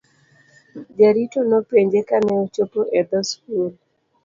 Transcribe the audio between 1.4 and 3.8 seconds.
nopenje kane ochopo e dhoo skul.